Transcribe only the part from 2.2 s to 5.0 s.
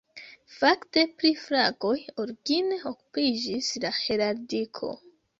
origine okupiĝis la heraldiko.